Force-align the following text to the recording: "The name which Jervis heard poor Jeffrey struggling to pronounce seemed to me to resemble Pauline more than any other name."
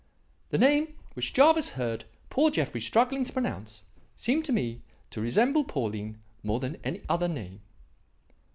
"The 0.49 0.57
name 0.57 0.95
which 1.13 1.31
Jervis 1.31 1.73
heard 1.73 2.05
poor 2.31 2.49
Jeffrey 2.49 2.81
struggling 2.81 3.23
to 3.23 3.31
pronounce 3.31 3.83
seemed 4.15 4.43
to 4.45 4.51
me 4.51 4.81
to 5.11 5.21
resemble 5.21 5.63
Pauline 5.63 6.19
more 6.41 6.59
than 6.59 6.77
any 6.83 7.03
other 7.07 7.27
name." 7.27 7.61